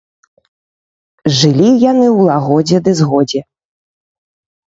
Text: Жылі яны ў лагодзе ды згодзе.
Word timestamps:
Жылі 1.39 1.67
яны 1.91 2.07
ў 2.17 2.19
лагодзе 2.29 2.77
ды 2.87 2.91
згодзе. 3.01 3.41